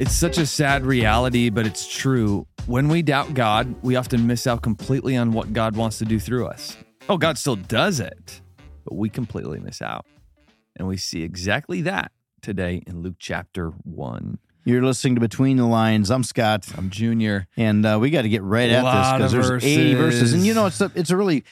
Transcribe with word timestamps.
It's 0.00 0.12
such 0.12 0.38
a 0.38 0.46
sad 0.46 0.84
reality, 0.84 1.50
but 1.50 1.66
it's 1.66 1.86
true. 1.86 2.46
When 2.66 2.88
we 2.88 3.02
doubt 3.02 3.34
God, 3.34 3.76
we 3.82 3.94
often 3.94 4.26
miss 4.26 4.46
out 4.46 4.60
completely 4.60 5.16
on 5.16 5.32
what 5.32 5.52
God 5.52 5.76
wants 5.76 5.98
to 5.98 6.04
do 6.04 6.18
through 6.18 6.46
us. 6.46 6.76
Oh, 7.08 7.16
God 7.16 7.38
still 7.38 7.54
does 7.54 8.00
it, 8.00 8.40
but 8.84 8.94
we 8.94 9.08
completely 9.08 9.60
miss 9.60 9.80
out. 9.80 10.04
And 10.76 10.88
we 10.88 10.96
see 10.96 11.22
exactly 11.22 11.82
that 11.82 12.10
today 12.42 12.82
in 12.86 13.02
Luke 13.02 13.16
chapter 13.20 13.68
1. 13.68 14.38
You're 14.64 14.82
listening 14.82 15.14
to 15.14 15.20
Between 15.20 15.58
the 15.58 15.66
Lines. 15.66 16.10
I'm 16.10 16.24
Scott, 16.24 16.66
I'm 16.76 16.90
Junior. 16.90 17.46
and 17.56 17.86
uh, 17.86 17.98
we 18.00 18.10
got 18.10 18.22
to 18.22 18.28
get 18.28 18.42
right 18.42 18.70
A 18.70 18.74
at 18.74 18.82
this 18.82 19.12
because 19.12 19.48
there's 19.48 19.64
80 19.64 19.94
verses, 19.94 20.20
verses. 20.20 20.32
and 20.32 20.44
you 20.44 20.54
know 20.54 20.66
it's 20.66 20.80
a, 20.80 20.90
it's 20.94 21.10
a 21.10 21.16
really 21.16 21.44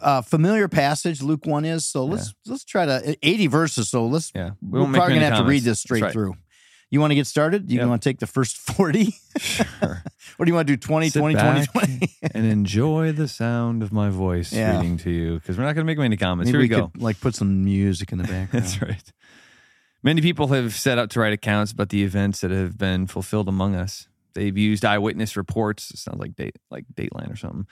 uh, 0.00 0.22
familiar 0.22 0.68
passage. 0.68 1.20
Luke 1.20 1.44
one 1.44 1.64
is 1.64 1.86
so 1.86 2.04
let's 2.04 2.32
let's 2.46 2.64
try 2.64 2.86
to 2.86 3.16
80 3.22 3.46
verses. 3.48 3.90
So 3.90 4.06
let's 4.06 4.30
Yeah. 4.34 4.50
We 4.62 4.80
we're 4.80 4.92
probably 4.92 5.14
gonna 5.14 5.26
have 5.26 5.38
to 5.38 5.44
read 5.44 5.64
this 5.64 5.80
straight 5.80 6.04
right. 6.04 6.12
through. 6.12 6.36
You 6.94 7.00
want 7.00 7.10
to 7.10 7.16
get 7.16 7.26
started? 7.26 7.70
You 7.72 7.80
Yep. 7.80 7.88
want 7.88 8.02
to 8.02 8.08
take 8.08 8.20
the 8.20 8.26
first 8.28 8.56
40? 8.76 9.14
Sure. 9.38 9.66
What 10.36 10.46
do 10.46 10.50
you 10.50 10.54
want 10.54 10.66
to 10.66 10.72
do? 10.72 10.76
20, 10.76 11.10
Sit 11.10 11.20
20, 11.20 11.34
20, 11.38 11.66
20? 11.66 12.10
and 12.34 12.46
enjoy 12.46 13.12
the 13.12 13.28
sound 13.28 13.82
of 13.82 13.92
my 13.92 14.08
voice 14.10 14.52
Yeah. 14.52 14.76
reading 14.76 14.96
to 14.98 15.10
you 15.10 15.34
because 15.34 15.56
we're 15.58 15.64
not 15.64 15.74
going 15.74 15.84
to 15.86 15.90
make 15.90 15.98
many 15.98 16.16
comments. 16.16 16.50
Maybe 16.52 16.66
Here 16.66 16.76
we, 16.78 16.82
we 16.82 16.82
go. 16.82 16.88
could 16.92 17.02
like 17.02 17.20
put 17.20 17.34
some 17.36 17.62
music 17.64 18.10
in 18.10 18.18
the 18.18 18.24
background. 18.24 18.50
That's 18.64 18.80
right. 18.82 19.12
Many 20.02 20.20
people 20.22 20.48
have 20.48 20.74
set 20.74 20.98
out 20.98 21.10
to 21.10 21.20
write 21.20 21.32
accounts 21.32 21.70
about 21.72 21.88
the 21.90 22.02
events 22.04 22.40
that 22.40 22.50
have 22.50 22.76
been 22.78 23.06
fulfilled 23.06 23.48
among 23.48 23.74
us. 23.76 24.08
They've 24.34 24.56
used 24.56 24.84
eyewitness 24.84 25.36
reports. 25.36 25.90
It 25.92 25.98
sounds 25.98 26.18
like 26.18 26.34
date, 26.36 26.56
like 26.70 26.84
Dateline 26.94 27.32
or 27.32 27.36
something, 27.36 27.66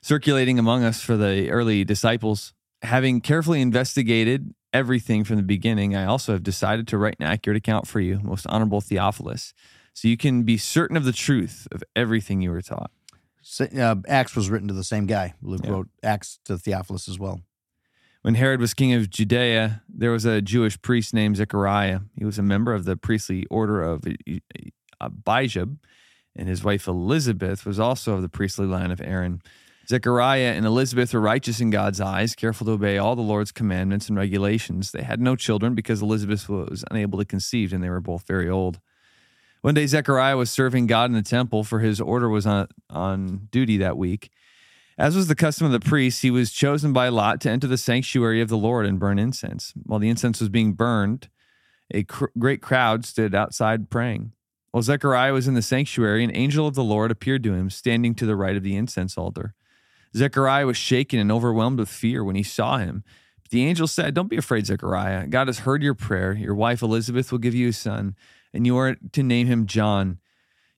circulating 0.00 0.58
among 0.58 0.84
us 0.84 1.00
for 1.00 1.16
the 1.16 1.50
early 1.50 1.84
disciples. 1.84 2.52
Having 2.82 3.22
carefully 3.22 3.60
investigated 3.60 4.54
everything 4.74 5.24
from 5.24 5.36
the 5.36 5.42
beginning, 5.42 5.96
I 5.96 6.04
also 6.04 6.32
have 6.32 6.42
decided 6.42 6.86
to 6.88 6.98
write 6.98 7.16
an 7.20 7.26
accurate 7.26 7.56
account 7.56 7.86
for 7.86 8.00
you, 8.00 8.20
most 8.22 8.46
honorable 8.48 8.80
Theophilus, 8.82 9.54
so 9.94 10.08
you 10.08 10.16
can 10.18 10.42
be 10.42 10.58
certain 10.58 10.96
of 10.96 11.04
the 11.04 11.12
truth 11.12 11.66
of 11.72 11.82
everything 11.96 12.42
you 12.42 12.50
were 12.50 12.60
taught. 12.60 12.90
Uh, 13.60 13.96
Acts 14.08 14.34
was 14.34 14.50
written 14.50 14.68
to 14.68 14.74
the 14.74 14.84
same 14.84 15.06
guy. 15.06 15.34
Luke 15.40 15.60
Yeah. 15.64 15.70
wrote 15.70 15.88
Acts 16.02 16.38
to 16.46 16.58
Theophilus 16.58 17.08
as 17.08 17.18
well. 17.18 17.42
When 18.22 18.34
Herod 18.36 18.58
was 18.60 18.72
king 18.74 18.92
of 18.94 19.10
Judea, 19.10 19.82
there 19.88 20.10
was 20.10 20.24
a 20.24 20.40
Jewish 20.40 20.80
priest 20.80 21.12
named 21.12 21.36
Zechariah. 21.36 22.00
He 22.18 22.24
was 22.24 22.38
a 22.38 22.42
member 22.42 22.72
of 22.72 22.86
the 22.86 22.96
priestly 22.96 23.44
order 23.50 23.82
of 23.82 24.02
Abijah, 25.00 25.68
and 26.34 26.48
his 26.48 26.64
wife 26.64 26.88
Elizabeth 26.88 27.66
was 27.66 27.78
also 27.78 28.14
of 28.14 28.22
the 28.22 28.28
priestly 28.30 28.66
line 28.66 28.90
of 28.90 29.00
Aaron. 29.02 29.42
Zechariah 29.88 30.52
and 30.54 30.64
Elizabeth 30.64 31.12
were 31.12 31.20
righteous 31.20 31.60
in 31.60 31.70
God's 31.70 32.00
eyes, 32.00 32.34
careful 32.34 32.66
to 32.66 32.72
obey 32.72 32.96
all 32.96 33.16
the 33.16 33.22
Lord's 33.22 33.52
commandments 33.52 34.08
and 34.08 34.16
regulations. 34.16 34.92
They 34.92 35.02
had 35.02 35.20
no 35.20 35.36
children 35.36 35.74
because 35.74 36.00
Elizabeth 36.00 36.48
was 36.48 36.84
unable 36.90 37.18
to 37.18 37.24
conceive, 37.24 37.72
and 37.72 37.82
they 37.82 37.90
were 37.90 38.00
both 38.00 38.26
very 38.26 38.48
old. 38.48 38.80
One 39.60 39.74
day, 39.74 39.86
Zechariah 39.86 40.36
was 40.36 40.50
serving 40.50 40.86
God 40.86 41.10
in 41.10 41.14
the 41.14 41.22
temple, 41.22 41.64
for 41.64 41.80
his 41.80 42.00
order 42.00 42.28
was 42.28 42.46
on, 42.46 42.68
on 42.90 43.48
duty 43.50 43.76
that 43.78 43.96
week. 43.96 44.30
As 44.96 45.16
was 45.16 45.26
the 45.26 45.34
custom 45.34 45.66
of 45.66 45.72
the 45.72 45.80
priests, 45.80 46.22
he 46.22 46.30
was 46.30 46.52
chosen 46.52 46.92
by 46.92 47.08
Lot 47.08 47.40
to 47.42 47.50
enter 47.50 47.66
the 47.66 47.76
sanctuary 47.76 48.40
of 48.40 48.48
the 48.48 48.56
Lord 48.56 48.86
and 48.86 48.98
burn 48.98 49.18
incense. 49.18 49.72
While 49.84 49.98
the 49.98 50.08
incense 50.08 50.40
was 50.40 50.48
being 50.48 50.74
burned, 50.74 51.28
a 51.90 52.04
cr- 52.04 52.26
great 52.38 52.62
crowd 52.62 53.04
stood 53.04 53.34
outside 53.34 53.90
praying. 53.90 54.32
While 54.70 54.82
Zechariah 54.82 55.32
was 55.32 55.48
in 55.48 55.54
the 55.54 55.62
sanctuary, 55.62 56.24
an 56.24 56.34
angel 56.34 56.66
of 56.66 56.74
the 56.74 56.84
Lord 56.84 57.10
appeared 57.10 57.42
to 57.44 57.54
him, 57.54 57.70
standing 57.70 58.14
to 58.16 58.26
the 58.26 58.36
right 58.36 58.56
of 58.56 58.62
the 58.62 58.76
incense 58.76 59.18
altar. 59.18 59.54
Zechariah 60.16 60.66
was 60.66 60.76
shaken 60.76 61.18
and 61.18 61.32
overwhelmed 61.32 61.78
with 61.78 61.88
fear 61.88 62.22
when 62.22 62.36
he 62.36 62.42
saw 62.42 62.78
him. 62.78 63.02
But 63.42 63.50
the 63.50 63.64
angel 63.64 63.86
said, 63.86 64.14
Don't 64.14 64.30
be 64.30 64.36
afraid, 64.36 64.66
Zechariah. 64.66 65.26
God 65.26 65.48
has 65.48 65.60
heard 65.60 65.82
your 65.82 65.94
prayer. 65.94 66.32
Your 66.32 66.54
wife 66.54 66.82
Elizabeth 66.82 67.32
will 67.32 67.38
give 67.38 67.54
you 67.54 67.68
a 67.68 67.72
son, 67.72 68.14
and 68.52 68.66
you 68.66 68.76
are 68.78 68.96
to 69.12 69.22
name 69.22 69.46
him 69.46 69.66
John. 69.66 70.18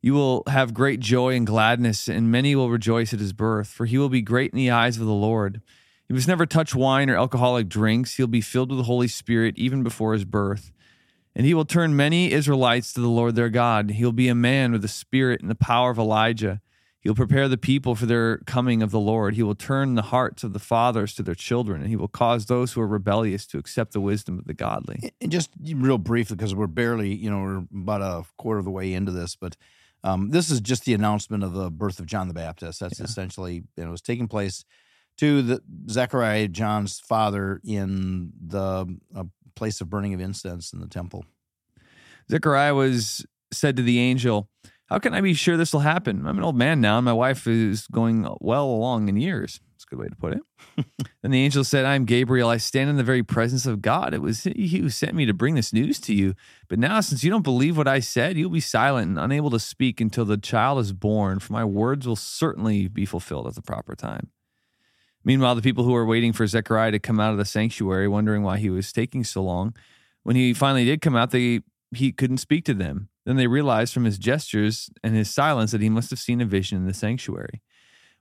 You 0.00 0.14
will 0.14 0.42
have 0.46 0.72
great 0.72 1.00
joy 1.00 1.34
and 1.34 1.46
gladness, 1.46 2.08
and 2.08 2.30
many 2.30 2.54
will 2.54 2.70
rejoice 2.70 3.12
at 3.12 3.20
his 3.20 3.32
birth, 3.32 3.68
for 3.68 3.86
he 3.86 3.98
will 3.98 4.08
be 4.08 4.22
great 4.22 4.52
in 4.52 4.56
the 4.56 4.70
eyes 4.70 4.98
of 4.98 5.06
the 5.06 5.12
Lord. 5.12 5.60
He 6.08 6.14
must 6.14 6.28
never 6.28 6.46
touch 6.46 6.74
wine 6.74 7.10
or 7.10 7.16
alcoholic 7.16 7.68
drinks. 7.68 8.16
He'll 8.16 8.28
be 8.28 8.40
filled 8.40 8.70
with 8.70 8.78
the 8.78 8.84
Holy 8.84 9.08
Spirit 9.08 9.58
even 9.58 9.82
before 9.82 10.12
his 10.12 10.24
birth. 10.24 10.72
And 11.34 11.44
he 11.44 11.54
will 11.54 11.64
turn 11.64 11.96
many 11.96 12.32
Israelites 12.32 12.92
to 12.92 13.00
the 13.00 13.08
Lord 13.08 13.34
their 13.34 13.50
God. 13.50 13.90
He'll 13.90 14.12
be 14.12 14.28
a 14.28 14.34
man 14.34 14.72
with 14.72 14.82
the 14.82 14.88
spirit 14.88 15.40
and 15.40 15.50
the 15.50 15.56
power 15.56 15.90
of 15.90 15.98
Elijah. 15.98 16.60
He'll 17.06 17.14
prepare 17.14 17.46
the 17.46 17.56
people 17.56 17.94
for 17.94 18.04
their 18.04 18.38
coming 18.38 18.82
of 18.82 18.90
the 18.90 18.98
Lord. 18.98 19.36
He 19.36 19.44
will 19.44 19.54
turn 19.54 19.94
the 19.94 20.02
hearts 20.02 20.42
of 20.42 20.52
the 20.52 20.58
fathers 20.58 21.14
to 21.14 21.22
their 21.22 21.36
children, 21.36 21.80
and 21.80 21.88
he 21.88 21.94
will 21.94 22.08
cause 22.08 22.46
those 22.46 22.72
who 22.72 22.80
are 22.80 22.86
rebellious 22.88 23.46
to 23.46 23.58
accept 23.58 23.92
the 23.92 24.00
wisdom 24.00 24.40
of 24.40 24.46
the 24.46 24.54
godly. 24.54 25.12
And 25.20 25.30
just 25.30 25.50
real 25.72 25.98
briefly, 25.98 26.34
because 26.34 26.52
we're 26.52 26.66
barely, 26.66 27.14
you 27.14 27.30
know, 27.30 27.38
we're 27.38 27.80
about 27.80 28.02
a 28.02 28.24
quarter 28.38 28.58
of 28.58 28.64
the 28.64 28.72
way 28.72 28.92
into 28.92 29.12
this, 29.12 29.36
but 29.36 29.56
um, 30.02 30.30
this 30.30 30.50
is 30.50 30.60
just 30.60 30.84
the 30.84 30.94
announcement 30.94 31.44
of 31.44 31.52
the 31.52 31.70
birth 31.70 32.00
of 32.00 32.06
John 32.06 32.26
the 32.26 32.34
Baptist. 32.34 32.80
That's 32.80 32.98
essentially, 32.98 33.62
you 33.76 33.84
know, 33.84 33.86
it 33.86 33.92
was 33.92 34.02
taking 34.02 34.26
place 34.26 34.64
to 35.18 35.42
the 35.42 35.62
Zechariah, 35.88 36.48
John's 36.48 36.98
father, 36.98 37.60
in 37.64 38.32
the 38.44 38.98
uh, 39.14 39.24
place 39.54 39.80
of 39.80 39.88
burning 39.88 40.12
of 40.12 40.20
incense 40.20 40.72
in 40.72 40.80
the 40.80 40.88
temple. 40.88 41.24
Zechariah 42.28 42.74
was 42.74 43.24
said 43.52 43.76
to 43.76 43.82
the 43.82 44.00
angel, 44.00 44.48
How 44.86 45.00
can 45.00 45.14
I 45.14 45.20
be 45.20 45.34
sure 45.34 45.56
this 45.56 45.72
will 45.72 45.80
happen? 45.80 46.26
I'm 46.26 46.38
an 46.38 46.44
old 46.44 46.56
man 46.56 46.80
now, 46.80 46.98
and 46.98 47.04
my 47.04 47.12
wife 47.12 47.46
is 47.46 47.88
going 47.88 48.26
well 48.40 48.66
along 48.66 49.08
in 49.08 49.16
years. 49.16 49.60
It's 49.74 49.84
a 49.84 49.88
good 49.88 49.98
way 49.98 50.06
to 50.06 50.14
put 50.14 50.32
it. 50.34 50.86
then 51.22 51.32
the 51.32 51.42
angel 51.42 51.64
said, 51.64 51.84
I 51.84 51.96
am 51.96 52.04
Gabriel. 52.04 52.48
I 52.48 52.58
stand 52.58 52.88
in 52.88 52.96
the 52.96 53.02
very 53.02 53.24
presence 53.24 53.66
of 53.66 53.82
God. 53.82 54.14
It 54.14 54.22
was 54.22 54.44
he 54.44 54.78
who 54.78 54.88
sent 54.88 55.14
me 55.14 55.26
to 55.26 55.34
bring 55.34 55.56
this 55.56 55.72
news 55.72 55.98
to 56.00 56.14
you. 56.14 56.34
But 56.68 56.78
now, 56.78 57.00
since 57.00 57.24
you 57.24 57.30
don't 57.30 57.42
believe 57.42 57.76
what 57.76 57.88
I 57.88 57.98
said, 57.98 58.36
you'll 58.36 58.50
be 58.50 58.60
silent 58.60 59.08
and 59.08 59.18
unable 59.18 59.50
to 59.50 59.58
speak 59.58 60.00
until 60.00 60.24
the 60.24 60.36
child 60.36 60.78
is 60.78 60.92
born, 60.92 61.40
for 61.40 61.52
my 61.52 61.64
words 61.64 62.06
will 62.06 62.16
certainly 62.16 62.86
be 62.86 63.04
fulfilled 63.04 63.48
at 63.48 63.56
the 63.56 63.62
proper 63.62 63.96
time. 63.96 64.30
Meanwhile, 65.24 65.56
the 65.56 65.62
people 65.62 65.82
who 65.82 65.92
were 65.92 66.06
waiting 66.06 66.32
for 66.32 66.46
Zechariah 66.46 66.92
to 66.92 67.00
come 67.00 67.18
out 67.18 67.32
of 67.32 67.38
the 67.38 67.44
sanctuary, 67.44 68.06
wondering 68.06 68.44
why 68.44 68.58
he 68.58 68.70
was 68.70 68.92
taking 68.92 69.24
so 69.24 69.42
long, 69.42 69.74
when 70.22 70.36
he 70.36 70.54
finally 70.54 70.84
did 70.84 71.00
come 71.00 71.16
out, 71.16 71.32
they 71.32 71.62
he 71.96 72.12
couldn't 72.12 72.38
speak 72.38 72.64
to 72.64 72.74
them. 72.74 73.08
Then 73.24 73.36
they 73.36 73.46
realized 73.46 73.92
from 73.92 74.04
his 74.04 74.18
gestures 74.18 74.88
and 75.02 75.14
his 75.14 75.30
silence 75.30 75.72
that 75.72 75.80
he 75.80 75.88
must 75.88 76.10
have 76.10 76.18
seen 76.18 76.40
a 76.40 76.46
vision 76.46 76.78
in 76.78 76.86
the 76.86 76.94
sanctuary. 76.94 77.62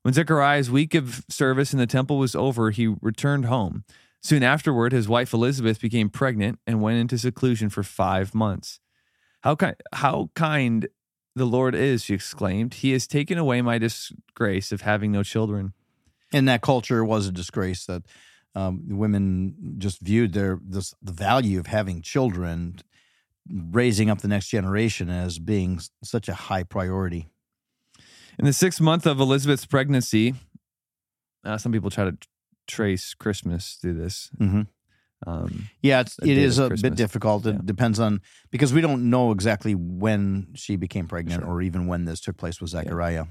When 0.01 0.13
Zechariah's 0.13 0.69
week 0.69 0.93
of 0.93 1.25
service 1.29 1.73
in 1.73 1.79
the 1.79 1.87
temple 1.87 2.17
was 2.17 2.35
over, 2.35 2.71
he 2.71 2.95
returned 3.01 3.45
home. 3.45 3.83
Soon 4.21 4.43
afterward, 4.43 4.91
his 4.91 5.07
wife 5.07 5.33
Elizabeth 5.33 5.79
became 5.79 6.09
pregnant 6.09 6.59
and 6.65 6.81
went 6.81 6.97
into 6.97 7.17
seclusion 7.17 7.69
for 7.69 7.83
five 7.83 8.33
months. 8.33 8.79
How, 9.41 9.55
ki- 9.55 9.73
how 9.93 10.31
kind 10.35 10.87
the 11.35 11.45
Lord 11.45 11.75
is, 11.75 12.03
she 12.03 12.13
exclaimed. 12.13 12.75
He 12.75 12.91
has 12.91 13.07
taken 13.07 13.37
away 13.37 13.61
my 13.61 13.77
disgrace 13.77 14.71
of 14.71 14.81
having 14.81 15.11
no 15.11 15.21
children. 15.21 15.73
In 16.31 16.45
that 16.45 16.61
culture, 16.61 17.05
was 17.05 17.27
a 17.27 17.31
disgrace 17.31 17.85
that 17.85 18.03
um, 18.55 18.83
women 18.87 19.75
just 19.77 19.99
viewed 20.01 20.33
their 20.33 20.59
this, 20.63 20.95
the 21.01 21.11
value 21.11 21.59
of 21.59 21.67
having 21.67 22.01
children, 22.01 22.79
raising 23.49 24.09
up 24.09 24.21
the 24.21 24.27
next 24.27 24.47
generation 24.49 25.09
as 25.09 25.39
being 25.39 25.79
such 26.03 26.27
a 26.29 26.33
high 26.33 26.63
priority. 26.63 27.27
In 28.39 28.45
the 28.45 28.53
sixth 28.53 28.81
month 28.81 29.05
of 29.05 29.19
Elizabeth's 29.19 29.65
pregnancy, 29.65 30.33
uh, 31.43 31.57
some 31.57 31.71
people 31.71 31.89
try 31.89 32.05
to 32.05 32.11
t- 32.11 32.17
trace 32.67 33.13
Christmas 33.13 33.77
through 33.81 33.93
this. 33.93 34.29
Mm-hmm. 34.39 34.61
Um, 35.27 35.69
Yeah, 35.81 36.01
it's, 36.01 36.17
it 36.21 36.37
is 36.37 36.57
a 36.59 36.69
bit 36.69 36.95
difficult. 36.95 37.45
It 37.45 37.55
Yeah. 37.55 37.61
depends 37.63 37.99
on 37.99 38.21
because 38.51 38.73
we 38.73 38.81
don't 38.81 39.09
know 39.09 39.31
exactly 39.31 39.73
when 39.75 40.47
she 40.55 40.75
became 40.75 41.07
pregnant 41.07 41.43
Sure. 41.43 41.49
or 41.51 41.61
even 41.61 41.87
when 41.87 42.05
this 42.05 42.19
took 42.19 42.37
place 42.37 42.59
with 42.59 42.71
Zechariah. 42.71 43.25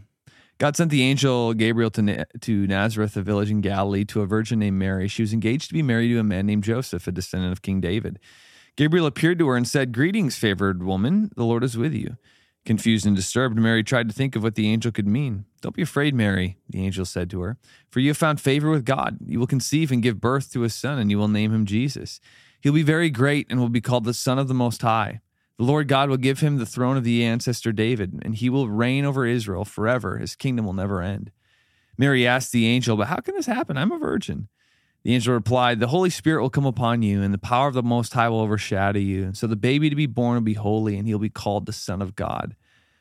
God 0.58 0.76
sent 0.76 0.90
the 0.92 1.02
angel 1.02 1.52
Gabriel 1.52 1.90
to, 1.90 2.00
Na- 2.02 2.24
to 2.42 2.66
Nazareth, 2.68 3.16
a 3.16 3.22
village 3.22 3.50
in 3.50 3.60
Galilee, 3.60 4.04
to 4.06 4.22
a 4.22 4.26
virgin 4.26 4.60
named 4.60 4.78
Mary. 4.78 5.08
She 5.08 5.22
was 5.22 5.32
engaged 5.32 5.68
to 5.68 5.74
be 5.74 5.82
married 5.82 6.08
to 6.08 6.18
a 6.20 6.24
man 6.24 6.46
named 6.46 6.62
Joseph, 6.64 7.06
a 7.08 7.12
descendant 7.12 7.52
of 7.52 7.60
King 7.60 7.80
David. 7.80 8.20
Gabriel 8.76 9.06
appeared 9.06 9.38
to 9.38 9.48
her 9.48 9.56
and 9.56 9.68
said, 9.68 9.92
Greetings, 9.92 10.36
favored 10.36 10.82
woman, 10.82 11.30
the 11.36 11.44
Lord 11.44 11.62
is 11.62 11.76
with 11.76 11.94
you. 11.94 12.16
Confused 12.64 13.06
and 13.06 13.14
disturbed, 13.14 13.56
Mary 13.56 13.84
tried 13.84 14.08
to 14.08 14.14
think 14.14 14.34
of 14.34 14.42
what 14.42 14.54
the 14.54 14.68
angel 14.68 14.90
could 14.90 15.06
mean. 15.06 15.44
Don't 15.60 15.76
be 15.76 15.82
afraid, 15.82 16.14
Mary, 16.14 16.56
the 16.68 16.84
angel 16.84 17.04
said 17.04 17.28
to 17.30 17.40
her, 17.42 17.58
for 17.90 18.00
you 18.00 18.08
have 18.08 18.16
found 18.16 18.40
favor 18.40 18.70
with 18.70 18.84
God. 18.84 19.18
You 19.24 19.38
will 19.38 19.46
conceive 19.46 19.92
and 19.92 20.02
give 20.02 20.20
birth 20.20 20.50
to 20.52 20.64
a 20.64 20.70
son, 20.70 20.98
and 20.98 21.10
you 21.10 21.18
will 21.18 21.28
name 21.28 21.54
him 21.54 21.66
Jesus. 21.66 22.20
He'll 22.60 22.72
be 22.72 22.82
very 22.82 23.10
great 23.10 23.46
and 23.50 23.60
will 23.60 23.68
be 23.68 23.82
called 23.82 24.04
the 24.04 24.14
Son 24.14 24.38
of 24.38 24.48
the 24.48 24.54
Most 24.54 24.80
High. 24.80 25.20
The 25.58 25.64
Lord 25.64 25.86
God 25.86 26.08
will 26.08 26.16
give 26.16 26.40
him 26.40 26.56
the 26.56 26.66
throne 26.66 26.96
of 26.96 27.04
the 27.04 27.22
ancestor 27.22 27.70
David, 27.70 28.18
and 28.22 28.34
he 28.34 28.48
will 28.48 28.68
reign 28.68 29.04
over 29.04 29.26
Israel 29.26 29.64
forever. 29.64 30.18
His 30.18 30.34
kingdom 30.34 30.64
will 30.64 30.72
never 30.72 31.00
end. 31.00 31.30
Mary 31.96 32.26
asked 32.26 32.50
the 32.50 32.66
angel, 32.66 32.96
But 32.96 33.08
how 33.08 33.16
can 33.16 33.34
this 33.34 33.46
happen? 33.46 33.76
I'm 33.76 33.92
a 33.92 33.98
virgin. 33.98 34.48
The 35.04 35.14
angel 35.14 35.34
replied, 35.34 35.80
The 35.80 35.88
Holy 35.88 36.08
Spirit 36.08 36.40
will 36.40 36.50
come 36.50 36.64
upon 36.64 37.02
you, 37.02 37.20
and 37.20 37.32
the 37.32 37.38
power 37.38 37.68
of 37.68 37.74
the 37.74 37.82
Most 37.82 38.14
High 38.14 38.28
will 38.30 38.40
overshadow 38.40 38.98
you. 38.98 39.24
And 39.24 39.36
so 39.36 39.46
the 39.46 39.54
baby 39.54 39.90
to 39.90 39.96
be 39.96 40.06
born 40.06 40.34
will 40.34 40.40
be 40.40 40.54
holy, 40.54 40.96
and 40.96 41.06
he'll 41.06 41.18
be 41.18 41.28
called 41.28 41.66
the 41.66 41.72
Son 41.72 42.00
of 42.00 42.16
God. 42.16 42.56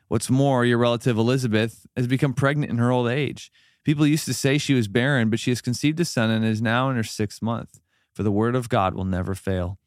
What's 0.09 0.29
more, 0.29 0.65
your 0.65 0.77
relative 0.77 1.17
Elizabeth 1.17 1.87
has 1.95 2.07
become 2.07 2.33
pregnant 2.33 2.71
in 2.71 2.77
her 2.77 2.91
old 2.91 3.07
age. 3.07 3.51
People 3.83 4.05
used 4.05 4.25
to 4.25 4.33
say 4.33 4.57
she 4.57 4.73
was 4.73 4.87
barren, 4.87 5.29
but 5.29 5.39
she 5.39 5.51
has 5.51 5.61
conceived 5.61 5.99
a 5.99 6.05
son 6.05 6.29
and 6.29 6.45
is 6.45 6.61
now 6.61 6.89
in 6.89 6.95
her 6.95 7.03
sixth 7.03 7.41
month. 7.41 7.79
For 8.13 8.23
the 8.23 8.31
word 8.31 8.55
of 8.55 8.69
God 8.69 8.93
will 8.93 9.05
never 9.05 9.33
fail. 9.33 9.79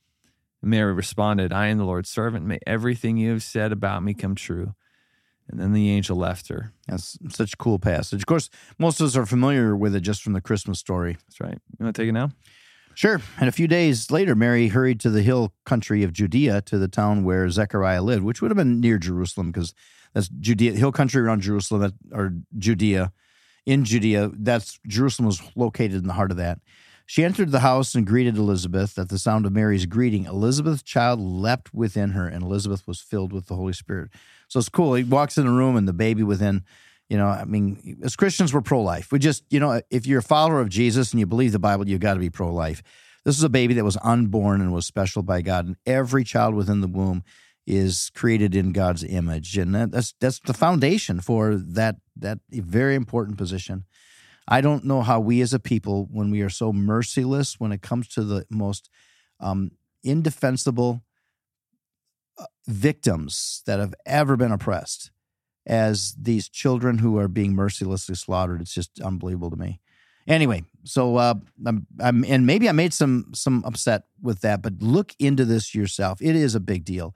Mary 0.63 0.93
responded, 0.93 1.53
I 1.53 1.69
am 1.69 1.79
the 1.79 1.85
Lord's 1.85 2.11
servant. 2.11 2.45
May 2.45 2.59
everything 2.67 3.17
you 3.17 3.31
have 3.31 3.43
said 3.43 3.73
about 3.73 4.03
me 4.03 4.15
come 4.15 4.35
true. 4.35 4.75
And 5.49 5.61
then 5.61 5.73
the 5.73 5.91
angel 5.91 6.17
left 6.17 6.49
her. 6.49 6.73
That's 6.89 7.19
such 7.29 7.55
a 7.55 7.57
cool 7.57 7.79
passage. 7.79 8.21
Of 8.21 8.27
course, 8.27 8.51
most 8.79 9.01
of 9.01 9.07
us 9.07 9.17
are 9.17 9.27
familiar 9.27 9.77
with 9.77 9.95
it 9.95 10.01
just 10.01 10.23
from 10.23 10.33
the 10.33 10.41
Christmas 10.41 10.79
story. 10.79 11.17
That's 11.27 11.41
right. 11.41 11.59
You 11.79 11.85
want 11.85 11.95
to 11.95 12.03
take 12.03 12.09
it 12.09 12.13
now? 12.13 12.31
Sure. 12.95 13.21
And 13.39 13.49
a 13.49 13.53
few 13.53 13.69
days 13.69 14.11
later, 14.11 14.35
Mary 14.35 14.69
hurried 14.69 15.01
to 15.01 15.11
the 15.11 15.23
hill 15.23 15.53
country 15.65 16.03
of 16.03 16.13
Judea 16.13 16.63
to 16.63 16.79
the 16.79 16.89
town 16.89 17.25
where 17.25 17.49
Zechariah 17.51 18.03
lived, 18.03 18.25
which 18.25 18.41
would 18.41 18.51
have 18.51 18.57
been 18.57 18.81
near 18.81 18.99
Jerusalem 18.99 19.53
because 19.53 19.75
that's 20.15 20.29
Judea, 20.29 20.73
hill 20.73 20.93
country 20.93 21.21
around 21.21 21.43
Jerusalem, 21.43 21.93
or 22.11 22.33
Judea. 22.59 23.13
In 23.67 23.85
Judea, 23.85 24.31
that's 24.33 24.81
Jerusalem 24.87 25.27
was 25.27 25.43
located 25.55 25.95
in 25.95 26.07
the 26.07 26.15
heart 26.15 26.31
of 26.31 26.39
that. 26.39 26.61
She 27.07 27.25
entered 27.25 27.53
the 27.53 27.61
house 27.61 27.95
and 27.95 28.05
greeted 28.05 28.37
Elizabeth. 28.37 28.99
At 28.99 29.09
the 29.09 29.19
sound 29.19 29.47
of 29.47 29.53
Mary's 29.53 29.87
greeting, 29.87 30.25
Elizabeth's 30.25 30.83
child 30.83 31.21
leapt 31.21 31.73
within 31.73 32.11
her, 32.11 32.27
and 32.27 32.43
Elizabeth 32.43 32.87
was 32.87 33.01
filled 33.01 33.33
with 33.33 33.47
the 33.47 33.55
Holy 33.55 33.73
Spirit. 33.73 34.11
So 34.49 34.59
it's 34.59 34.69
cool. 34.69 34.95
He 34.95 35.05
walks 35.05 35.39
in 35.39 35.47
the 35.47 35.53
room, 35.53 35.77
and 35.77 35.87
the 35.87 35.93
baby 35.93 36.25
within, 36.25 36.65
you 37.09 37.17
know, 37.17 37.29
I 37.29 37.45
mean, 37.45 38.01
as 38.03 38.17
Christians, 38.17 38.53
we're 38.53 38.61
pro 38.61 38.83
life. 38.83 39.13
We 39.13 39.21
just, 39.21 39.45
you 39.51 39.61
know, 39.61 39.81
if 39.91 40.07
you're 40.07 40.19
a 40.19 40.23
follower 40.23 40.61
of 40.61 40.69
Jesus 40.69 41.13
and 41.13 41.21
you 41.21 41.27
believe 41.27 41.53
the 41.53 41.61
Bible, 41.61 41.89
you've 41.89 42.01
got 42.01 42.15
to 42.15 42.21
be 42.21 42.31
pro 42.31 42.53
life. 42.53 42.83
This 43.25 43.39
is 43.39 43.45
a 43.45 43.49
baby 43.49 43.75
that 43.75 43.85
was 43.85 43.99
unborn 44.03 44.61
and 44.61 44.73
was 44.73 44.87
special 44.87 45.23
by 45.23 45.43
God, 45.43 45.67
and 45.67 45.77
every 45.87 46.25
child 46.25 46.55
within 46.55 46.81
the 46.81 46.89
womb 46.89 47.23
is 47.67 48.11
created 48.15 48.55
in 48.55 48.73
God's 48.73 49.03
image, 49.03 49.59
and 49.59 49.75
that's 49.75 50.15
that's 50.21 50.39
the 50.41 50.55
foundation 50.55 51.21
for 51.21 51.57
that 51.57 51.97
that 52.17 52.39
very 52.51 52.95
important 52.95 53.37
position. 53.37 53.85
I 54.49 54.61
don't 54.61 54.85
know 54.85 55.03
how 55.03 55.21
we 55.21 55.41
as 55.41 55.53
a 55.53 55.59
people, 55.59 56.09
when 56.11 56.31
we 56.31 56.41
are 56.43 56.51
so 56.51 56.73
merciless 56.73 57.59
when 57.59 57.73
it 57.73 57.83
comes 57.83 58.09
to 58.09 58.25
the 58.25 58.47
most 58.51 58.89
um, 59.41 59.73
indefensible 60.05 61.03
uh, 62.39 62.45
victims 62.67 63.63
that 63.67 63.81
have 63.81 63.95
ever 64.05 64.37
been 64.37 64.53
oppressed, 64.53 65.11
as 65.67 66.15
these 66.21 66.49
children 66.49 66.99
who 66.99 67.19
are 67.19 67.29
being 67.29 67.55
mercilessly 67.55 68.15
slaughtered. 68.15 68.61
It's 68.61 68.75
just 68.75 69.01
unbelievable 69.01 69.51
to 69.51 69.57
me. 69.57 69.81
Anyway, 70.29 70.65
so 70.85 71.17
uh, 71.17 71.35
I'm, 71.65 71.87
I'm, 72.01 72.25
and 72.25 72.47
maybe 72.47 72.69
I 72.69 72.73
made 72.73 72.93
some 72.93 73.33
some 73.35 73.63
upset 73.65 74.05
with 74.21 74.41
that, 74.41 74.63
but 74.63 74.75
look 74.81 75.15
into 75.19 75.45
this 75.45 75.75
yourself. 75.75 76.21
It 76.21 76.37
is 76.37 76.55
a 76.55 76.61
big 76.61 76.85
deal 76.85 77.15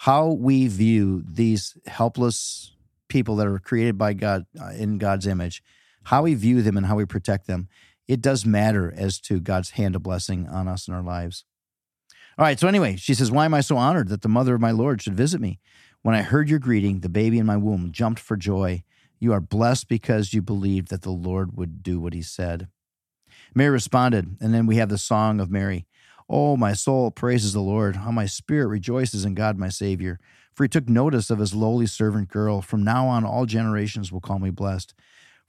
how 0.00 0.28
we 0.28 0.66
view 0.66 1.22
these 1.26 1.76
helpless 1.86 2.72
people 3.08 3.36
that 3.36 3.46
are 3.46 3.58
created 3.58 3.98
by 3.98 4.14
God 4.14 4.46
uh, 4.58 4.70
in 4.70 4.96
God's 4.96 5.26
image, 5.26 5.62
how 6.04 6.22
we 6.22 6.34
view 6.34 6.62
them 6.62 6.76
and 6.76 6.86
how 6.86 6.96
we 6.96 7.04
protect 7.04 7.46
them. 7.46 7.68
It 8.08 8.20
does 8.20 8.44
matter 8.44 8.92
as 8.96 9.20
to 9.20 9.40
God's 9.40 9.70
hand 9.70 9.94
of 9.94 10.02
blessing 10.02 10.48
on 10.48 10.66
us 10.66 10.88
in 10.88 10.94
our 10.94 11.02
lives. 11.02 11.44
All 12.38 12.44
right. 12.44 12.58
So 12.58 12.68
anyway, 12.68 12.96
she 12.96 13.14
says, 13.14 13.30
"Why 13.30 13.44
am 13.44 13.54
I 13.54 13.60
so 13.60 13.76
honored 13.76 14.08
that 14.08 14.22
the 14.22 14.28
mother 14.28 14.54
of 14.54 14.60
my 14.60 14.70
Lord 14.70 15.02
should 15.02 15.16
visit 15.16 15.40
me?" 15.40 15.60
When 16.02 16.14
I 16.14 16.22
heard 16.22 16.48
your 16.48 16.58
greeting, 16.58 17.00
the 17.00 17.08
baby 17.10 17.38
in 17.38 17.46
my 17.46 17.58
womb 17.58 17.92
jumped 17.92 18.20
for 18.20 18.36
joy. 18.36 18.82
You 19.18 19.34
are 19.34 19.40
blessed 19.40 19.86
because 19.88 20.32
you 20.32 20.40
believed 20.40 20.88
that 20.88 21.02
the 21.02 21.10
Lord 21.10 21.56
would 21.56 21.82
do 21.82 22.00
what 22.00 22.14
he 22.14 22.22
said. 22.22 22.68
Mary 23.54 23.70
responded, 23.70 24.36
and 24.40 24.54
then 24.54 24.66
we 24.66 24.76
have 24.76 24.88
the 24.88 24.96
song 24.96 25.40
of 25.40 25.50
Mary. 25.50 25.86
Oh, 26.26 26.56
my 26.56 26.72
soul 26.72 27.10
praises 27.10 27.52
the 27.52 27.60
Lord. 27.60 27.96
How 27.96 28.10
my 28.10 28.24
spirit 28.24 28.68
rejoices 28.68 29.24
in 29.24 29.34
God 29.34 29.58
my 29.58 29.68
Savior. 29.68 30.18
For 30.54 30.64
he 30.64 30.68
took 30.68 30.88
notice 30.88 31.28
of 31.28 31.38
his 31.38 31.54
lowly 31.54 31.86
servant 31.86 32.28
girl. 32.28 32.62
From 32.62 32.82
now 32.82 33.06
on, 33.08 33.24
all 33.24 33.44
generations 33.44 34.10
will 34.10 34.20
call 34.20 34.38
me 34.38 34.50
blessed. 34.50 34.94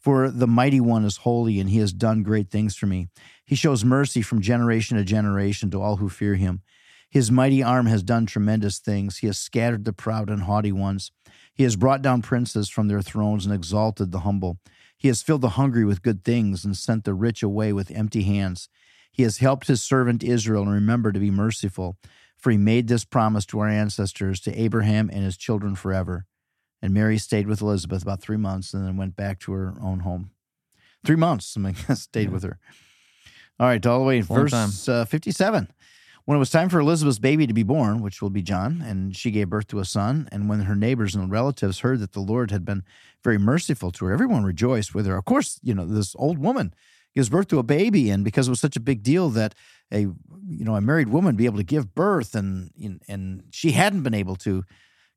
For 0.01 0.31
the 0.31 0.48
mighty 0.48 0.81
one 0.81 1.06
is 1.06 1.18
holy, 1.18 1.59
and 1.59 1.69
he 1.69 1.77
has 1.77 1.94
done 1.94 2.24
great 2.24 2.50
things 2.50 2.75
for 2.75 2.88
me. 2.88 3.09
He 3.45 3.56
shows 3.56 3.86
mercy 3.86 4.24
from 4.24 4.42
generation 4.42 4.98
to 4.98 5.03
generation 5.03 5.69
to 5.71 5.81
all 5.81 5.98
who 5.98 6.09
fear 6.09 6.36
him. 6.36 6.62
His 7.07 7.30
mighty 7.30 7.62
arm 7.62 7.86
has 7.86 8.01
done 8.01 8.25
tremendous 8.25 8.80
things. 8.80 9.18
He 9.18 9.27
has 9.27 9.38
scattered 9.38 9.86
the 9.86 9.94
proud 9.94 10.30
and 10.30 10.44
haughty 10.44 10.71
ones. 10.71 11.12
He 11.53 11.63
has 11.63 11.75
brought 11.75 12.01
down 12.01 12.21
princes 12.24 12.69
from 12.69 12.88
their 12.88 13.01
thrones 13.01 13.45
and 13.45 13.53
exalted 13.53 14.12
the 14.12 14.21
humble. 14.21 14.57
He 14.98 15.07
has 15.07 15.21
filled 15.21 15.42
the 15.42 15.50
hungry 15.50 15.86
with 15.86 16.01
good 16.01 16.24
things 16.24 16.65
and 16.65 16.75
sent 16.75 17.04
the 17.04 17.13
rich 17.13 17.44
away 17.44 17.74
with 17.74 17.92
empty 17.92 18.24
hands. 18.24 18.69
He 19.12 19.24
has 19.24 19.38
helped 19.38 19.68
his 19.68 19.83
servant 19.83 20.24
Israel 20.24 20.63
and 20.63 20.71
remembered 20.71 21.13
to 21.15 21.19
be 21.19 21.31
merciful, 21.31 21.97
for 22.38 22.50
he 22.50 22.57
made 22.57 22.88
this 22.88 23.04
promise 23.04 23.45
to 23.47 23.59
our 23.59 23.68
ancestors, 23.68 24.39
to 24.42 24.59
Abraham 24.59 25.09
and 25.12 25.24
his 25.24 25.38
children 25.38 25.75
forever. 25.75 26.25
And 26.81 26.94
Mary 26.94 27.18
stayed 27.18 27.48
with 27.48 27.62
Elizabeth 27.62 28.01
about 28.01 28.22
three 28.22 28.38
months 28.38 28.74
and 28.74 28.86
then 28.86 28.98
went 28.98 29.16
back 29.16 29.39
to 29.42 29.51
her 29.51 29.75
own 29.81 30.00
home. 30.00 30.31
Three 31.06 31.16
months, 31.16 31.56
I 31.57 31.60
mean, 31.60 31.75
stayed 31.75 32.24
yeah. 32.24 32.30
with 32.30 32.44
her. 32.44 32.60
All 33.60 33.68
right, 33.68 33.86
all 33.86 34.00
the 34.00 34.06
way 34.06 34.18
in 34.18 34.24
verse 34.24 34.89
uh, 34.89 35.06
57. 35.06 35.72
When 36.25 36.36
it 36.36 36.39
was 36.39 36.50
time 36.50 36.69
for 36.69 36.80
Elizabeth's 36.80 37.19
baby 37.19 37.48
to 37.48 37.54
be 37.54 37.63
born, 37.63 38.01
which 38.01 38.22
will 38.22 38.30
be 38.30 38.42
John, 38.42 38.81
and 38.81 39.16
she 39.16 39.31
gave 39.31 39.50
birth 39.50 39.68
to 39.68 39.80
a 39.80 39.86
son, 39.86 40.30
and 40.31 40.48
when 40.48 40.62
her 40.62 40.75
neighbors 40.75 41.16
and 41.16 41.31
relatives 41.31 41.80
heard 41.80 42.00
that 42.00 42.13
the 42.13 42.19
Lord 42.19 42.51
had 42.51 42.63
been 42.63 42.83
very 43.24 43.38
merciful 43.38 43.92
to 43.92 44.06
her, 44.06 44.13
everyone 44.13 44.44
rejoiced 44.44 44.94
with 44.94 45.06
her. 45.07 45.18
Of 45.18 45.25
course, 45.25 45.60
you 45.63 45.74
know, 45.74 45.86
this 45.86 46.16
old 46.18 46.38
woman 46.38 46.74
gives 47.16 47.30
birth 47.30 47.48
to 47.50 47.60
a 47.60 47.63
baby, 47.63 48.10
and 48.10 48.24
because 48.24 48.48
it 48.48 48.51
was 48.51 48.60
such 48.60 48.75
a 48.75 48.81
big 48.81 49.04
deal 49.04 49.30
that 49.30 49.56
a 49.92 50.00
you 50.00 50.63
know 50.63 50.75
a 50.75 50.81
married 50.81 51.10
woman 51.10 51.36
be 51.36 51.45
able 51.45 51.57
to 51.57 51.63
give 51.63 51.94
birth, 51.94 52.36
and 52.36 52.72
and 53.07 53.44
she 53.51 53.72
hadn't 53.72 54.04
been 54.04 54.13
able 54.13 54.36
to 54.38 54.63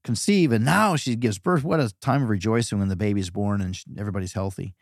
conceive, 0.04 0.52
and 0.52 0.64
now 0.64 0.96
she 0.96 1.16
gives 1.16 1.38
birth. 1.38 1.64
What 1.64 1.80
a 1.80 1.92
time 2.00 2.22
of 2.22 2.30
rejoicing 2.30 2.78
when 2.78 2.88
the 2.88 2.96
baby's 2.96 3.30
born 3.30 3.60
and 3.60 3.76
everybody's 3.98 4.34
healthy. 4.34 4.74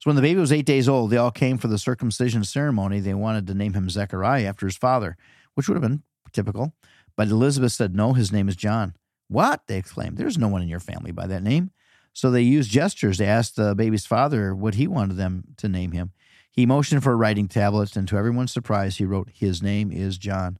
So 0.00 0.10
when 0.10 0.16
the 0.16 0.22
baby 0.22 0.38
was 0.38 0.52
eight 0.52 0.66
days 0.66 0.88
old, 0.88 1.10
they 1.10 1.16
all 1.16 1.30
came 1.30 1.58
for 1.58 1.68
the 1.68 1.78
circumcision 1.78 2.44
ceremony. 2.44 3.00
They 3.00 3.14
wanted 3.14 3.46
to 3.46 3.54
name 3.54 3.74
him 3.74 3.90
Zechariah 3.90 4.44
after 4.44 4.66
his 4.66 4.76
father 4.76 5.16
which 5.58 5.66
would 5.66 5.74
have 5.74 5.82
been 5.82 6.04
typical. 6.32 6.72
But 7.16 7.26
Elizabeth 7.26 7.72
said, 7.72 7.92
No, 7.92 8.12
his 8.12 8.30
name 8.30 8.48
is 8.48 8.54
John. 8.54 8.94
What? 9.26 9.62
They 9.66 9.76
exclaimed. 9.76 10.16
There's 10.16 10.38
no 10.38 10.46
one 10.46 10.62
in 10.62 10.68
your 10.68 10.78
family 10.78 11.10
by 11.10 11.26
that 11.26 11.42
name. 11.42 11.72
So 12.12 12.30
they 12.30 12.42
used 12.42 12.70
gestures 12.70 13.18
to 13.18 13.26
ask 13.26 13.54
the 13.54 13.74
baby's 13.74 14.06
father 14.06 14.54
what 14.54 14.76
he 14.76 14.86
wanted 14.86 15.16
them 15.16 15.42
to 15.56 15.68
name 15.68 15.90
him. 15.90 16.12
He 16.52 16.64
motioned 16.64 17.02
for 17.02 17.10
a 17.10 17.16
writing 17.16 17.48
tablet, 17.48 17.96
and 17.96 18.06
to 18.06 18.16
everyone's 18.16 18.52
surprise, 18.52 18.98
he 18.98 19.04
wrote, 19.04 19.30
His 19.34 19.60
name 19.60 19.90
is 19.90 20.16
John. 20.16 20.58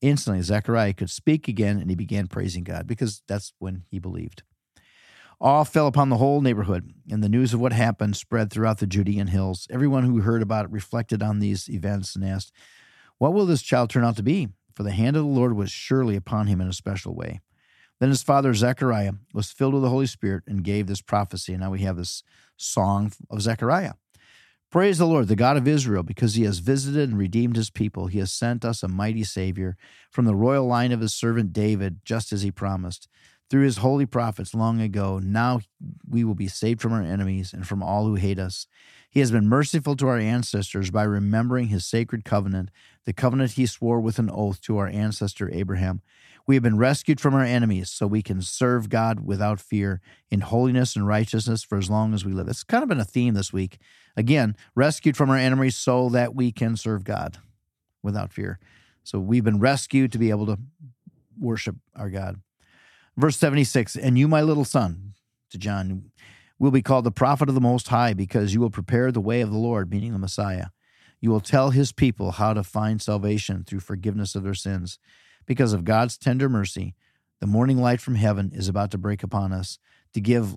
Instantly, 0.00 0.42
Zechariah 0.42 0.94
could 0.94 1.10
speak 1.10 1.48
again, 1.48 1.78
and 1.78 1.90
he 1.90 1.96
began 1.96 2.28
praising 2.28 2.64
God 2.64 2.86
because 2.86 3.22
that's 3.26 3.52
when 3.58 3.84
he 3.90 3.98
believed. 3.98 4.42
Awe 5.40 5.64
fell 5.64 5.86
upon 5.86 6.08
the 6.08 6.16
whole 6.16 6.40
neighborhood, 6.40 6.92
and 7.10 7.22
the 7.22 7.28
news 7.28 7.54
of 7.54 7.60
what 7.60 7.72
happened 7.72 8.16
spread 8.16 8.50
throughout 8.50 8.78
the 8.78 8.86
Judean 8.86 9.28
hills. 9.28 9.66
Everyone 9.70 10.04
who 10.04 10.20
heard 10.20 10.42
about 10.42 10.64
it 10.64 10.70
reflected 10.72 11.22
on 11.22 11.38
these 11.38 11.68
events 11.68 12.16
and 12.16 12.24
asked, 12.24 12.52
what 13.18 13.32
will 13.32 13.46
this 13.46 13.62
child 13.62 13.90
turn 13.90 14.04
out 14.04 14.16
to 14.16 14.22
be? 14.22 14.48
For 14.74 14.84
the 14.84 14.92
hand 14.92 15.16
of 15.16 15.24
the 15.24 15.28
Lord 15.28 15.56
was 15.56 15.72
surely 15.72 16.14
upon 16.14 16.46
him 16.46 16.60
in 16.60 16.68
a 16.68 16.72
special 16.72 17.14
way. 17.14 17.40
Then 17.98 18.10
his 18.10 18.22
father 18.22 18.54
Zechariah 18.54 19.14
was 19.34 19.50
filled 19.50 19.74
with 19.74 19.82
the 19.82 19.88
Holy 19.88 20.06
Spirit 20.06 20.44
and 20.46 20.62
gave 20.62 20.86
this 20.86 21.00
prophecy. 21.00 21.52
And 21.52 21.62
now 21.62 21.72
we 21.72 21.80
have 21.80 21.96
this 21.96 22.22
song 22.56 23.12
of 23.28 23.42
Zechariah. 23.42 23.94
Praise 24.70 24.98
the 24.98 25.06
Lord, 25.06 25.28
the 25.28 25.36
God 25.36 25.56
of 25.56 25.66
Israel, 25.66 26.02
because 26.02 26.34
he 26.34 26.42
has 26.42 26.58
visited 26.58 27.08
and 27.08 27.16
redeemed 27.16 27.56
his 27.56 27.70
people. 27.70 28.08
He 28.08 28.18
has 28.18 28.30
sent 28.30 28.66
us 28.66 28.82
a 28.82 28.88
mighty 28.88 29.24
Savior 29.24 29.78
from 30.10 30.26
the 30.26 30.36
royal 30.36 30.66
line 30.66 30.92
of 30.92 31.00
his 31.00 31.14
servant 31.14 31.54
David, 31.54 32.00
just 32.04 32.34
as 32.34 32.42
he 32.42 32.50
promised. 32.50 33.08
Through 33.50 33.64
his 33.64 33.78
holy 33.78 34.04
prophets 34.04 34.54
long 34.54 34.80
ago, 34.80 35.18
now 35.18 35.60
we 36.06 36.22
will 36.22 36.34
be 36.34 36.48
saved 36.48 36.82
from 36.82 36.92
our 36.92 37.02
enemies 37.02 37.54
and 37.54 37.66
from 37.66 37.82
all 37.82 38.04
who 38.04 38.16
hate 38.16 38.38
us. 38.38 38.66
He 39.10 39.20
has 39.20 39.30
been 39.30 39.48
merciful 39.48 39.96
to 39.96 40.08
our 40.08 40.18
ancestors 40.18 40.90
by 40.90 41.04
remembering 41.04 41.68
his 41.68 41.86
sacred 41.86 42.26
covenant, 42.26 42.70
the 43.06 43.14
covenant 43.14 43.52
he 43.52 43.64
swore 43.64 44.00
with 44.00 44.18
an 44.18 44.30
oath 44.30 44.60
to 44.62 44.76
our 44.76 44.88
ancestor 44.88 45.50
Abraham. 45.52 46.02
We 46.46 46.56
have 46.56 46.62
been 46.62 46.78
rescued 46.78 47.20
from 47.20 47.34
our 47.34 47.44
enemies 47.44 47.90
so 47.90 48.06
we 48.06 48.22
can 48.22 48.42
serve 48.42 48.90
God 48.90 49.20
without 49.20 49.60
fear 49.60 50.00
in 50.30 50.40
holiness 50.40 50.94
and 50.94 51.06
righteousness 51.06 51.62
for 51.62 51.78
as 51.78 51.88
long 51.88 52.12
as 52.12 52.24
we 52.24 52.32
live. 52.32 52.48
It's 52.48 52.64
kind 52.64 52.82
of 52.82 52.88
been 52.88 53.00
a 53.00 53.04
theme 53.04 53.34
this 53.34 53.52
week. 53.52 53.78
Again, 54.16 54.56
rescued 54.74 55.16
from 55.16 55.30
our 55.30 55.36
enemies 55.36 55.76
so 55.76 56.10
that 56.10 56.34
we 56.34 56.52
can 56.52 56.76
serve 56.76 57.04
God 57.04 57.38
without 58.02 58.32
fear. 58.32 58.58
So 59.04 59.18
we've 59.18 59.44
been 59.44 59.60
rescued 59.60 60.12
to 60.12 60.18
be 60.18 60.30
able 60.30 60.46
to 60.46 60.58
worship 61.38 61.76
our 61.94 62.10
God. 62.10 62.40
Verse 63.18 63.36
76 63.36 63.96
And 63.96 64.16
you, 64.16 64.28
my 64.28 64.40
little 64.40 64.64
son, 64.64 65.14
to 65.50 65.58
John, 65.58 66.12
will 66.58 66.70
be 66.70 66.82
called 66.82 67.04
the 67.04 67.10
prophet 67.10 67.48
of 67.48 67.54
the 67.56 67.60
Most 67.60 67.88
High 67.88 68.14
because 68.14 68.54
you 68.54 68.60
will 68.60 68.70
prepare 68.70 69.10
the 69.10 69.20
way 69.20 69.40
of 69.40 69.50
the 69.50 69.58
Lord, 69.58 69.90
meaning 69.90 70.12
the 70.12 70.18
Messiah. 70.18 70.66
You 71.20 71.30
will 71.30 71.40
tell 71.40 71.70
his 71.70 71.90
people 71.90 72.32
how 72.32 72.54
to 72.54 72.62
find 72.62 73.02
salvation 73.02 73.64
through 73.64 73.80
forgiveness 73.80 74.36
of 74.36 74.44
their 74.44 74.54
sins. 74.54 75.00
Because 75.46 75.72
of 75.72 75.84
God's 75.84 76.16
tender 76.16 76.48
mercy, 76.48 76.94
the 77.40 77.46
morning 77.46 77.78
light 77.78 78.00
from 78.00 78.14
heaven 78.14 78.52
is 78.54 78.68
about 78.68 78.92
to 78.92 78.98
break 78.98 79.24
upon 79.24 79.52
us 79.52 79.78
to 80.14 80.20
give 80.20 80.54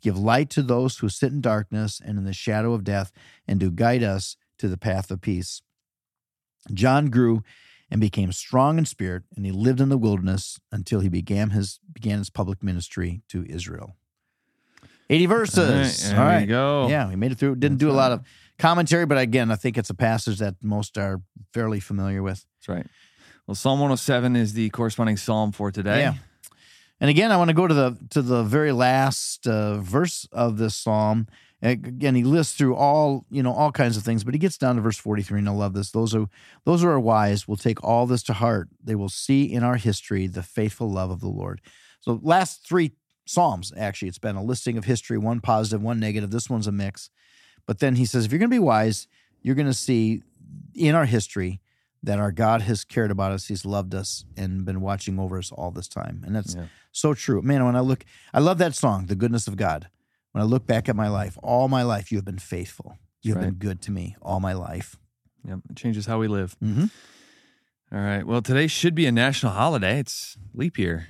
give 0.00 0.18
light 0.18 0.50
to 0.50 0.62
those 0.62 0.98
who 0.98 1.08
sit 1.08 1.32
in 1.32 1.40
darkness 1.40 2.00
and 2.04 2.18
in 2.18 2.24
the 2.24 2.32
shadow 2.32 2.74
of 2.74 2.84
death 2.84 3.10
and 3.48 3.58
to 3.58 3.70
guide 3.70 4.02
us 4.02 4.36
to 4.58 4.68
the 4.68 4.76
path 4.76 5.10
of 5.10 5.22
peace. 5.22 5.62
John 6.72 7.06
grew 7.06 7.42
and 7.90 8.00
became 8.00 8.32
strong 8.32 8.78
in 8.78 8.86
spirit 8.86 9.22
and 9.36 9.44
he 9.44 9.52
lived 9.52 9.80
in 9.80 9.88
the 9.88 9.98
wilderness 9.98 10.58
until 10.72 11.00
he 11.00 11.08
began 11.08 11.50
his 11.50 11.80
began 11.92 12.18
his 12.18 12.30
public 12.30 12.62
ministry 12.62 13.22
to 13.28 13.44
Israel. 13.48 13.96
80 15.10 15.26
verses. 15.26 16.10
All 16.10 16.16
right. 16.16 16.18
All 16.18 16.26
right. 16.26 16.48
go. 16.48 16.88
Yeah, 16.88 17.08
we 17.08 17.16
made 17.16 17.32
it 17.32 17.38
through. 17.38 17.56
Didn't 17.56 17.78
That's 17.78 17.90
do 17.90 17.90
a 17.90 17.96
lot 17.96 18.12
of 18.12 18.22
commentary, 18.58 19.06
but 19.06 19.18
again, 19.18 19.50
I 19.50 19.56
think 19.56 19.76
it's 19.76 19.90
a 19.90 19.94
passage 19.94 20.38
that 20.38 20.56
most 20.62 20.96
are 20.96 21.20
fairly 21.52 21.80
familiar 21.80 22.22
with. 22.22 22.44
That's 22.58 22.68
right. 22.68 22.86
Well, 23.46 23.54
Psalm 23.54 23.78
107 23.78 24.36
is 24.36 24.54
the 24.54 24.70
corresponding 24.70 25.18
psalm 25.18 25.52
for 25.52 25.70
today. 25.70 26.00
Yeah. 26.00 26.14
And 27.00 27.10
again, 27.10 27.30
I 27.30 27.36
want 27.36 27.48
to 27.48 27.54
go 27.54 27.66
to 27.66 27.74
the 27.74 27.98
to 28.10 28.22
the 28.22 28.42
very 28.42 28.72
last 28.72 29.46
uh, 29.46 29.78
verse 29.78 30.26
of 30.32 30.56
this 30.56 30.74
psalm. 30.74 31.26
Again, 31.64 32.14
he 32.14 32.24
lists 32.24 32.54
through 32.56 32.76
all 32.76 33.24
you 33.30 33.42
know 33.42 33.52
all 33.52 33.72
kinds 33.72 33.96
of 33.96 34.02
things, 34.02 34.22
but 34.22 34.34
he 34.34 34.38
gets 34.38 34.58
down 34.58 34.76
to 34.76 34.82
verse 34.82 34.98
forty 34.98 35.22
three, 35.22 35.38
and 35.38 35.48
I 35.48 35.52
love 35.52 35.72
this. 35.72 35.90
Those 35.90 36.14
are 36.14 36.26
those 36.64 36.82
who 36.82 36.88
are 36.88 37.00
wise 37.00 37.48
will 37.48 37.56
take 37.56 37.82
all 37.82 38.06
this 38.06 38.22
to 38.24 38.34
heart. 38.34 38.68
They 38.82 38.94
will 38.94 39.08
see 39.08 39.44
in 39.50 39.64
our 39.64 39.76
history 39.76 40.26
the 40.26 40.42
faithful 40.42 40.90
love 40.90 41.10
of 41.10 41.20
the 41.20 41.28
Lord. 41.28 41.60
So, 42.00 42.20
last 42.22 42.66
three 42.66 42.92
psalms 43.26 43.72
actually, 43.76 44.08
it's 44.08 44.18
been 44.18 44.36
a 44.36 44.42
listing 44.42 44.76
of 44.76 44.84
history, 44.84 45.16
one 45.16 45.40
positive, 45.40 45.82
one 45.82 45.98
negative. 45.98 46.30
This 46.30 46.50
one's 46.50 46.66
a 46.66 46.72
mix. 46.72 47.08
But 47.66 47.78
then 47.78 47.96
he 47.96 48.04
says, 48.04 48.26
if 48.26 48.32
you're 48.32 48.38
going 48.38 48.50
to 48.50 48.54
be 48.54 48.58
wise, 48.58 49.08
you're 49.40 49.54
going 49.54 49.66
to 49.66 49.72
see 49.72 50.22
in 50.74 50.94
our 50.94 51.06
history 51.06 51.62
that 52.02 52.18
our 52.18 52.30
God 52.30 52.60
has 52.62 52.84
cared 52.84 53.10
about 53.10 53.32
us. 53.32 53.46
He's 53.46 53.64
loved 53.64 53.94
us 53.94 54.26
and 54.36 54.66
been 54.66 54.82
watching 54.82 55.18
over 55.18 55.38
us 55.38 55.50
all 55.50 55.70
this 55.70 55.88
time. 55.88 56.22
And 56.26 56.36
that's 56.36 56.54
Yeah. 56.54 56.66
so 56.92 57.14
true. 57.14 57.40
Man, 57.40 57.64
when 57.64 57.76
I 57.76 57.80
look, 57.80 58.04
I 58.34 58.40
love 58.40 58.58
that 58.58 58.74
song, 58.74 59.06
The 59.06 59.14
Goodness 59.14 59.48
of 59.48 59.56
God. 59.56 59.88
When 60.34 60.42
I 60.42 60.46
look 60.46 60.66
back 60.66 60.88
at 60.88 60.96
my 60.96 61.06
life, 61.06 61.38
all 61.44 61.68
my 61.68 61.84
life, 61.84 62.10
you 62.10 62.18
have 62.18 62.24
been 62.24 62.40
faithful. 62.40 62.98
You 63.22 63.34
have 63.34 63.42
Right. 63.44 63.50
been 63.50 63.58
good 63.68 63.80
to 63.82 63.92
me 63.92 64.16
all 64.20 64.40
my 64.40 64.52
life. 64.52 64.96
Yep. 65.46 65.60
It 65.70 65.76
changes 65.76 66.06
how 66.06 66.18
we 66.18 66.26
live. 66.26 66.56
Mm-hmm. 66.60 66.86
All 67.96 68.00
right. 68.02 68.26
Well, 68.26 68.42
today 68.42 68.66
should 68.66 68.96
be 68.96 69.06
a 69.06 69.12
national 69.12 69.52
holiday. 69.52 70.00
It's 70.00 70.36
leap 70.52 70.76
year. 70.76 71.06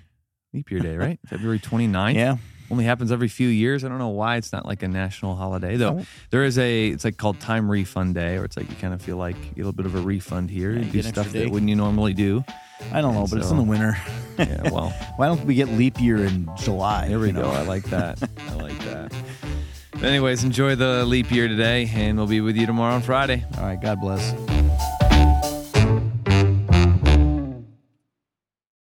Leap 0.52 0.70
year 0.70 0.80
day, 0.80 0.98
right? 0.98 1.18
February 1.26 1.58
29th. 1.58 2.14
Yeah. 2.16 2.36
Only 2.70 2.84
happens 2.84 3.12
every 3.12 3.28
few 3.28 3.48
years. 3.48 3.84
I 3.84 3.88
don't 3.88 3.98
know 3.98 4.08
why 4.08 4.36
it's 4.36 4.52
not 4.52 4.64
like 4.66 4.82
a 4.82 4.88
national 4.88 5.36
holiday, 5.36 5.76
though. 5.76 5.98
Oh. 6.00 6.06
There 6.30 6.44
is 6.44 6.58
a, 6.58 6.88
it's 6.88 7.04
like 7.04 7.16
called 7.18 7.38
time 7.40 7.70
refund 7.70 8.14
day, 8.14 8.36
or 8.36 8.44
it's 8.44 8.56
like 8.56 8.68
you 8.70 8.76
kind 8.76 8.94
of 8.94 9.02
feel 9.02 9.16
like 9.18 9.36
a 9.36 9.56
little 9.56 9.72
bit 9.72 9.86
of 9.86 9.94
a 9.94 10.00
refund 10.00 10.50
here. 10.50 10.70
Yeah, 10.72 10.78
you 10.80 10.84
you 10.86 10.92
do 10.92 10.98
get 10.98 11.04
an 11.04 11.08
extra 11.08 11.24
stuff 11.24 11.32
that 11.34 11.50
wouldn't 11.50 11.68
you 11.68 11.76
normally 11.76 12.14
do. 12.14 12.42
I 12.92 13.00
don't 13.00 13.14
know, 13.14 13.20
And 13.22 13.30
but 13.30 13.38
it's 13.40 13.50
in 13.50 13.56
the 13.56 13.62
winter. 13.62 13.96
Yeah, 14.36 14.68
well, 14.72 14.90
Why 15.16 15.26
don't 15.28 15.44
we 15.44 15.54
get 15.54 15.68
leap 15.68 16.00
year 16.00 16.24
in 16.24 16.50
July? 16.56 17.06
there 17.06 17.20
we 17.20 17.28
you 17.28 17.32
know? 17.34 17.42
go. 17.42 17.50
I 17.52 17.62
like 17.62 17.84
that. 17.84 18.20
I 18.48 18.54
like 18.54 18.76
that. 18.80 19.12
But 19.92 20.02
anyways, 20.04 20.42
enjoy 20.42 20.74
the 20.74 21.04
leap 21.04 21.30
year 21.30 21.46
today, 21.46 21.88
and 21.94 22.18
we'll 22.18 22.26
be 22.26 22.40
with 22.40 22.56
you 22.56 22.66
tomorrow 22.66 22.94
on 22.94 23.02
Friday. 23.02 23.44
All 23.58 23.64
right. 23.64 23.80
God 23.80 24.00
bless. 24.00 24.32